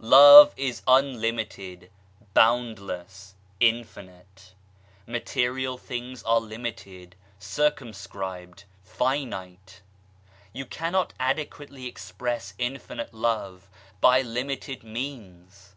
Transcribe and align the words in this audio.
Love 0.00 0.52
is 0.56 0.82
unlimited, 0.88 1.88
boundless, 2.34 3.36
infinite 3.60 4.26
f 4.34 4.52
Material 5.06 5.78
things 5.78 6.20
are 6.24 6.40
limited, 6.40 7.14
circumscribed, 7.38 8.64
finite. 8.82 9.82
You 10.52 10.66
cannot 10.66 11.12
adequately 11.20 11.86
express 11.86 12.54
infinite 12.58 13.14
Love 13.14 13.70
by 14.00 14.20
limited 14.20 14.82
means. 14.82 15.76